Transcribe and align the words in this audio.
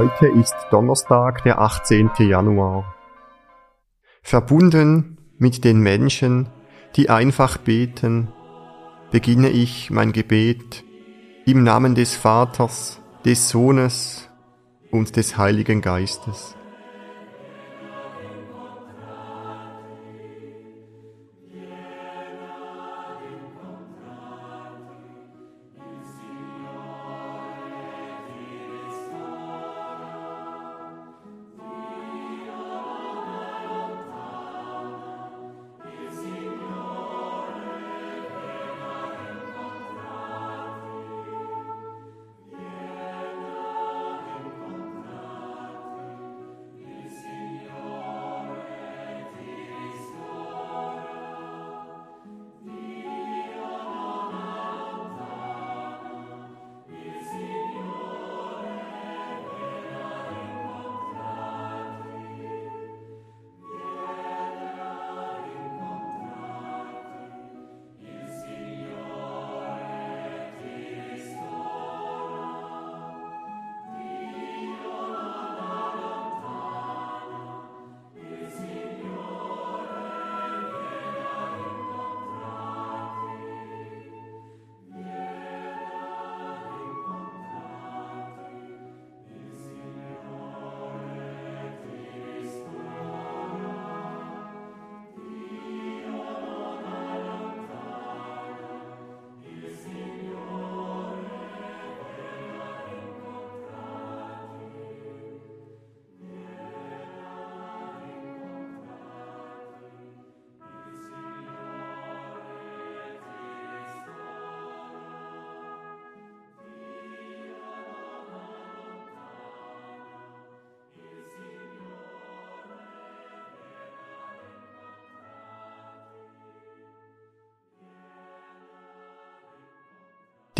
Heute 0.00 0.28
ist 0.28 0.54
Donnerstag, 0.70 1.42
der 1.44 1.58
18. 1.58 2.12
Januar. 2.20 2.94
Verbunden 4.22 5.18
mit 5.36 5.62
den 5.62 5.80
Menschen, 5.80 6.48
die 6.96 7.10
einfach 7.10 7.58
beten, 7.58 8.32
beginne 9.10 9.50
ich 9.50 9.90
mein 9.90 10.12
Gebet 10.12 10.84
im 11.44 11.64
Namen 11.64 11.94
des 11.94 12.16
Vaters, 12.16 13.02
des 13.26 13.50
Sohnes 13.50 14.30
und 14.90 15.16
des 15.16 15.36
Heiligen 15.36 15.82
Geistes. 15.82 16.56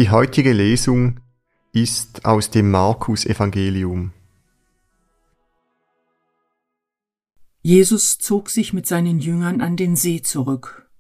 Die 0.00 0.08
heutige 0.08 0.54
Lesung 0.54 1.20
ist 1.72 2.24
aus 2.24 2.48
dem 2.48 2.70
Markus 2.70 3.26
Evangelium. 3.26 4.14
Jesus 7.60 8.16
zog 8.16 8.48
sich 8.48 8.72
mit 8.72 8.86
seinen 8.86 9.18
Jüngern 9.18 9.60
an 9.60 9.76
den 9.76 9.96
See 9.96 10.22
zurück. 10.22 10.90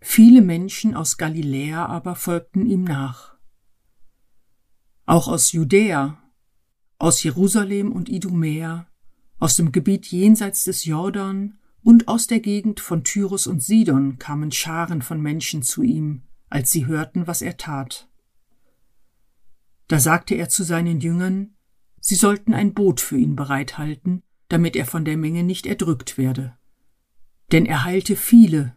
Viele 0.00 0.40
Menschen 0.40 0.94
aus 0.94 1.18
Galiläa 1.18 1.84
aber 1.84 2.14
folgten 2.14 2.64
ihm 2.64 2.84
nach. 2.84 3.36
Auch 5.04 5.28
aus 5.28 5.52
Judäa, 5.52 6.16
aus 6.96 7.22
Jerusalem 7.22 7.92
und 7.92 8.08
Idumäa, 8.08 8.86
aus 9.38 9.52
dem 9.56 9.70
Gebiet 9.70 10.06
jenseits 10.06 10.64
des 10.64 10.86
Jordan 10.86 11.58
und 11.82 12.08
aus 12.08 12.26
der 12.26 12.40
Gegend 12.40 12.80
von 12.80 13.04
Tyrus 13.04 13.46
und 13.46 13.62
Sidon 13.62 14.18
kamen 14.18 14.50
Scharen 14.50 15.02
von 15.02 15.20
Menschen 15.20 15.62
zu 15.62 15.82
ihm, 15.82 16.22
als 16.52 16.70
sie 16.70 16.86
hörten, 16.86 17.26
was 17.26 17.42
er 17.42 17.56
tat. 17.56 18.08
Da 19.88 19.98
sagte 19.98 20.34
er 20.34 20.48
zu 20.48 20.64
seinen 20.64 21.00
Jüngern, 21.00 21.54
sie 22.00 22.14
sollten 22.14 22.54
ein 22.54 22.74
Boot 22.74 23.00
für 23.00 23.16
ihn 23.16 23.36
bereithalten, 23.36 24.22
damit 24.48 24.76
er 24.76 24.86
von 24.86 25.04
der 25.04 25.16
Menge 25.16 25.44
nicht 25.44 25.66
erdrückt 25.66 26.18
werde. 26.18 26.56
Denn 27.52 27.66
er 27.66 27.84
heilte 27.84 28.16
viele, 28.16 28.76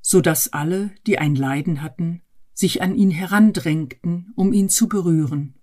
so 0.00 0.20
dass 0.20 0.52
alle, 0.52 0.92
die 1.06 1.18
ein 1.18 1.34
Leiden 1.34 1.82
hatten, 1.82 2.22
sich 2.54 2.82
an 2.82 2.94
ihn 2.94 3.10
herandrängten, 3.10 4.32
um 4.36 4.52
ihn 4.52 4.68
zu 4.68 4.88
berühren. 4.88 5.54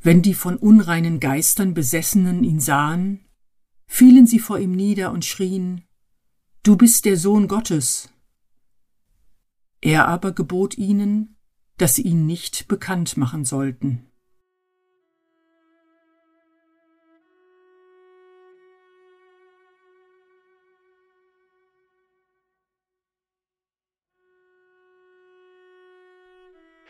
Wenn 0.00 0.20
die 0.20 0.34
von 0.34 0.56
unreinen 0.56 1.20
Geistern 1.20 1.74
Besessenen 1.74 2.44
ihn 2.44 2.60
sahen, 2.60 3.26
fielen 3.86 4.26
sie 4.26 4.40
vor 4.40 4.58
ihm 4.58 4.72
nieder 4.72 5.12
und 5.12 5.24
schrien, 5.24 5.84
Du 6.62 6.76
bist 6.76 7.04
der 7.04 7.16
Sohn 7.16 7.48
Gottes. 7.48 8.08
Er 9.84 10.06
aber 10.06 10.30
gebot 10.30 10.78
ihnen, 10.78 11.36
dass 11.76 11.94
sie 11.94 12.02
ihn 12.02 12.24
nicht 12.24 12.68
bekannt 12.68 13.16
machen 13.16 13.44
sollten. 13.44 14.06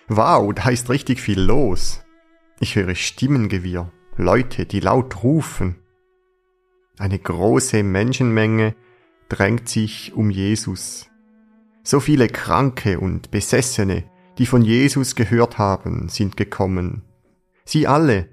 Wow, 0.08 0.52
da 0.52 0.68
ist 0.68 0.90
richtig 0.90 1.22
viel 1.22 1.40
los. 1.40 2.02
Ich 2.60 2.76
höre 2.76 2.94
Stimmengewirr, 2.94 3.90
Leute, 4.18 4.66
die 4.66 4.80
laut 4.80 5.22
rufen. 5.22 5.76
Eine 6.98 7.18
große 7.18 7.82
Menschenmenge 7.82 8.76
drängt 9.30 9.70
sich 9.70 10.12
um 10.12 10.28
Jesus. 10.28 11.11
So 11.84 11.98
viele 12.00 12.28
Kranke 12.28 13.00
und 13.00 13.30
Besessene, 13.30 14.04
die 14.38 14.46
von 14.46 14.62
Jesus 14.62 15.14
gehört 15.16 15.58
haben, 15.58 16.08
sind 16.08 16.36
gekommen. 16.36 17.02
Sie 17.64 17.86
alle 17.86 18.28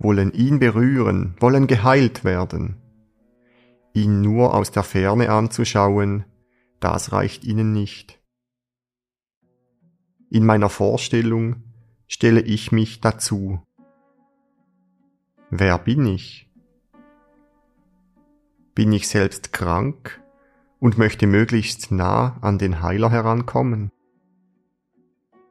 wollen 0.00 0.32
ihn 0.32 0.58
berühren, 0.58 1.34
wollen 1.40 1.66
geheilt 1.66 2.24
werden. 2.24 2.76
Ihn 3.94 4.20
nur 4.20 4.54
aus 4.54 4.70
der 4.70 4.84
Ferne 4.84 5.30
anzuschauen, 5.30 6.24
das 6.80 7.12
reicht 7.12 7.44
ihnen 7.44 7.72
nicht. 7.72 8.20
In 10.30 10.44
meiner 10.44 10.68
Vorstellung 10.68 11.64
stelle 12.06 12.40
ich 12.40 12.70
mich 12.70 13.00
dazu. 13.00 13.60
Wer 15.50 15.78
bin 15.78 16.06
ich? 16.06 16.52
Bin 18.74 18.92
ich 18.92 19.08
selbst 19.08 19.52
krank 19.52 20.22
und 20.80 20.98
möchte 20.98 21.26
möglichst 21.26 21.90
nah 21.90 22.36
an 22.40 22.58
den 22.58 22.82
Heiler 22.82 23.10
herankommen? 23.10 23.90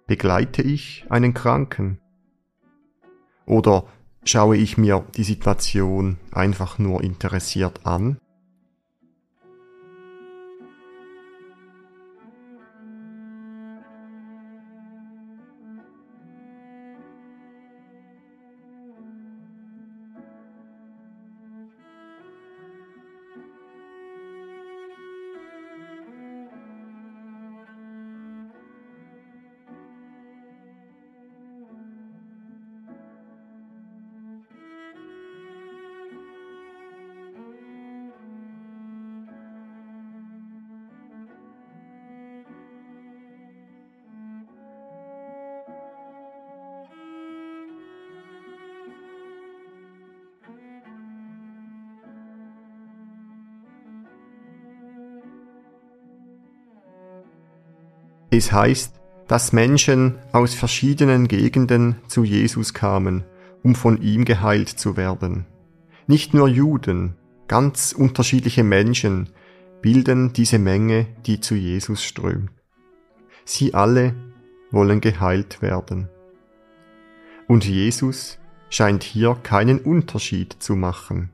Begleite 0.08 0.62
ich 0.62 1.06
einen 1.10 1.34
Kranken? 1.34 2.00
Oder 3.46 3.86
schaue 4.24 4.58
ich 4.58 4.78
mir 4.78 5.06
die 5.16 5.24
Situation 5.24 6.18
einfach 6.32 6.80
nur 6.80 7.04
interessiert 7.04 7.86
an? 7.86 8.18
Es 58.38 58.52
heißt, 58.52 58.94
dass 59.28 59.52
Menschen 59.52 60.20
aus 60.32 60.54
verschiedenen 60.54 61.28
Gegenden 61.28 61.96
zu 62.08 62.24
Jesus 62.24 62.76
kamen, 62.76 63.24
um 63.64 63.74
von 63.74 64.00
ihm 64.00 64.26
geheilt 64.26 64.70
zu 64.70 64.96
werden. 64.96 65.48
Nicht 66.06 66.36
nur 66.36 66.48
Juden, 66.48 67.16
ganz 67.48 67.94
unterschiedliche 67.94 68.64
Menschen 68.64 69.30
bilden 69.82 70.34
diese 70.34 70.60
Menge, 70.60 71.08
die 71.26 71.40
zu 71.40 71.56
Jesus 71.56 72.04
strömt. 72.04 72.52
Sie 73.44 73.74
alle 73.74 74.14
wollen 74.70 75.02
geheilt 75.02 75.64
werden. 75.64 76.08
Und 77.48 77.66
Jesus 77.66 78.38
scheint 78.70 79.02
hier 79.02 79.34
keinen 79.42 79.80
Unterschied 79.80 80.58
zu 80.60 80.76
machen. 80.76 81.32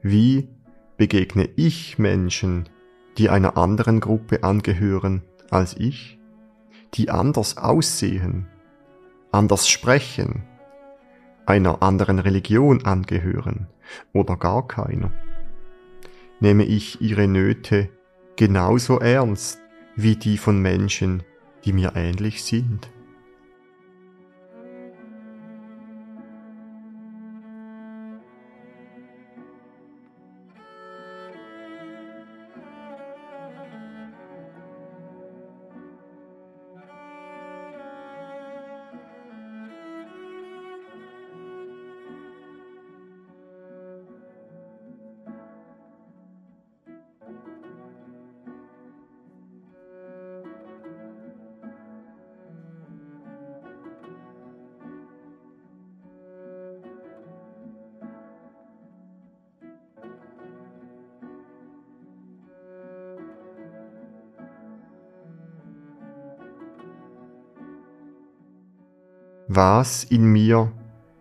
Wie 0.00 0.48
begegne 0.96 1.50
ich 1.54 1.98
Menschen, 1.98 2.70
die 3.18 3.28
einer 3.28 3.56
anderen 3.56 4.00
Gruppe 4.00 4.42
angehören 4.42 5.22
als 5.50 5.76
ich, 5.76 6.18
die 6.94 7.10
anders 7.10 7.56
aussehen, 7.56 8.46
anders 9.30 9.68
sprechen, 9.68 10.44
einer 11.46 11.82
anderen 11.82 12.18
Religion 12.18 12.84
angehören 12.84 13.68
oder 14.12 14.36
gar 14.36 14.66
keiner? 14.66 15.10
Nehme 16.40 16.64
ich 16.64 17.00
ihre 17.00 17.28
Nöte 17.28 17.88
genauso 18.36 18.98
ernst 18.98 19.60
wie 19.94 20.16
die 20.16 20.38
von 20.38 20.60
Menschen, 20.60 21.22
die 21.64 21.72
mir 21.72 21.92
ähnlich 21.94 22.44
sind? 22.44 22.90
Was 69.54 70.04
in 70.04 70.24
mir 70.32 70.72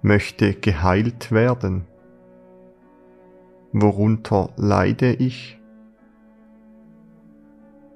möchte 0.01 0.53
geheilt 0.53 1.33
werden? 1.33 1.85
Worunter 3.73 4.53
leide 4.55 5.11
ich? 5.11 5.59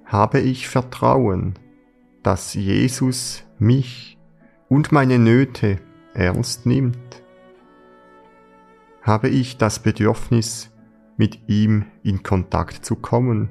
Habe 0.03 0.41
ich 0.41 0.67
Vertrauen, 0.67 1.53
dass 2.21 2.53
Jesus 2.53 3.45
mich 3.59 4.17
und 4.67 4.91
meine 4.91 5.19
Nöte 5.19 5.79
ernst 6.13 6.65
nimmt? 6.65 7.23
Habe 9.03 9.29
ich 9.29 9.55
das 9.55 9.79
Bedürfnis, 9.79 10.69
mit 11.15 11.47
ihm 11.47 11.85
in 12.03 12.23
Kontakt 12.23 12.83
zu 12.83 12.97
kommen? 12.97 13.47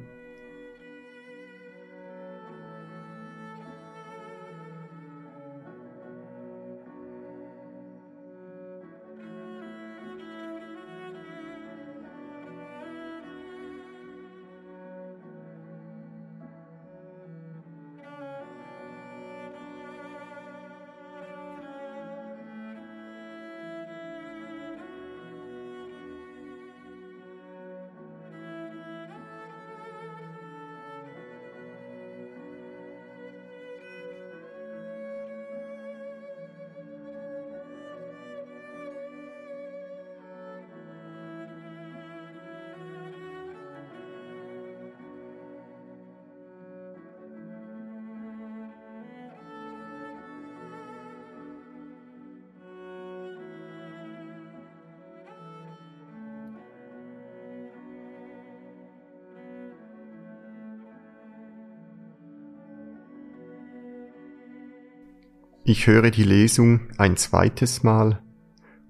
Ich 65.67 65.87
höre 65.87 66.11
die 66.11 66.25
Lesung 66.25 66.91
ein 66.99 67.17
zweites 67.17 67.83
Mal 67.83 68.23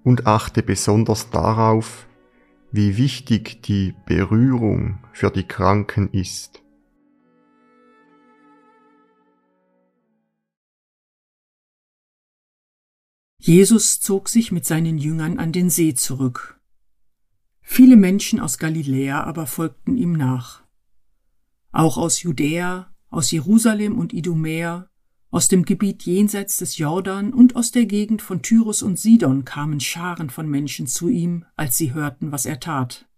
und 0.02 0.26
achte 0.26 0.60
besonders 0.60 1.30
darauf, 1.30 2.08
wie 2.72 2.96
wichtig 2.96 3.62
die 3.62 3.94
Berührung 4.06 4.99
für 5.12 5.30
die 5.30 5.44
Kranken 5.44 6.10
ist. 6.10 6.64
Jesus 13.38 14.00
zog 14.00 14.28
sich 14.28 14.50
mit 14.50 14.64
seinen 14.64 14.99
Jüngern 14.99 15.38
an 15.38 15.52
den 15.52 15.70
See 15.70 15.94
zurück. 15.94 16.60
Viele 17.60 17.96
Menschen 17.96 18.40
aus 18.40 18.58
Galiläa 18.58 19.22
aber 19.22 19.46
folgten 19.46 19.96
ihm 19.96 20.14
nach. 20.14 20.64
Auch 21.70 21.99
aus 21.99 22.22
Judäa, 22.22 22.92
aus 23.10 23.30
Jerusalem 23.30 23.96
und 23.96 24.12
Idumäa, 24.12 24.90
aus 25.34 25.48
dem 25.48 25.64
Gebiet 25.64 26.04
jenseits 26.04 26.58
des 26.58 26.78
Jordan 26.78 27.34
und 27.34 27.56
aus 27.56 27.72
der 27.72 27.86
Gegend 27.86 28.22
von 28.22 28.40
Tyrus 28.40 28.82
und 28.82 29.00
Sidon 29.00 29.44
kamen 29.44 29.80
Scharen 29.80 30.30
von 30.30 30.48
Menschen 30.48 30.86
zu 30.86 31.08
ihm, 31.08 31.44
als 31.56 31.76
sie 31.76 31.92
hörten, 31.92 32.30
was 32.30 32.46
er 32.46 32.60
tat. 32.60 33.08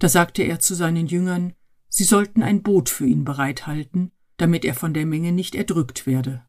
Da 0.00 0.08
sagte 0.08 0.42
er 0.42 0.58
zu 0.58 0.74
seinen 0.74 1.06
Jüngern, 1.06 1.52
sie 1.88 2.02
sollten 2.02 2.42
ein 2.42 2.64
Boot 2.64 2.88
für 2.88 3.06
ihn 3.06 3.24
bereithalten, 3.24 4.10
damit 4.38 4.64
er 4.64 4.74
von 4.74 4.92
der 4.92 5.06
Menge 5.06 5.30
nicht 5.30 5.54
erdrückt 5.54 6.04
werde. 6.04 6.42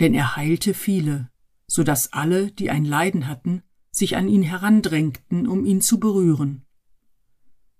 Denn 0.00 0.12
er 0.12 0.36
heilte 0.36 0.74
viele, 0.74 1.30
so 1.66 1.82
dass 1.82 2.12
alle, 2.12 2.50
die 2.50 2.68
ein 2.68 2.84
Leiden 2.84 3.26
hatten, 3.26 3.62
sich 3.90 4.18
an 4.18 4.28
ihn 4.28 4.42
herandrängten, 4.42 5.46
um 5.46 5.64
ihn 5.64 5.80
zu 5.80 5.98
berühren. 5.98 6.66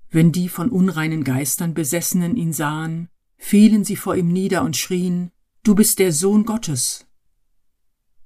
Wenn 0.08 0.32
die 0.32 0.48
von 0.48 0.70
unreinen 0.70 1.22
Geistern 1.22 1.74
Besessenen 1.74 2.34
ihn 2.34 2.54
sahen, 2.54 3.10
fielen 3.36 3.84
sie 3.84 3.96
vor 3.96 4.16
ihm 4.16 4.28
nieder 4.28 4.62
und 4.62 4.78
schrien, 4.78 5.30
Du 5.66 5.74
bist 5.74 5.98
der 5.98 6.12
Sohn 6.12 6.44
Gottes. 6.44 7.06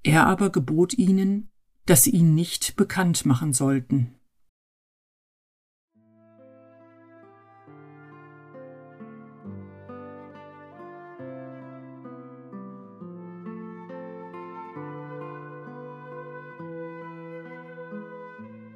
Er 0.02 0.26
aber 0.26 0.50
gebot 0.50 0.99
ihnen, 0.99 1.50
dass 1.87 2.02
sie 2.02 2.11
ihn 2.11 2.35
nicht 2.35 2.75
bekannt 2.75 3.26
machen 3.26 3.52
sollten. 3.52 4.16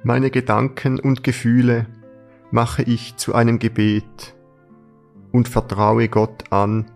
Meine 0.03 0.31
Gedanken 0.31 1.01
und 1.01 1.21
Gefühle 1.21 1.87
mache 2.49 2.83
ich 2.83 3.17
zu 3.17 3.35
einem 3.35 3.59
Gebet 3.59 4.35
und 5.33 5.49
vertraue 5.49 6.07
Gott 6.07 6.49
an, 6.53 6.89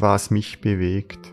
was 0.00 0.30
mich 0.30 0.60
bewegt. 0.60 1.32